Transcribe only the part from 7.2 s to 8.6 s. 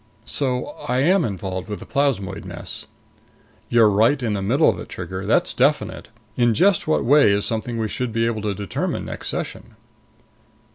is something we should be able to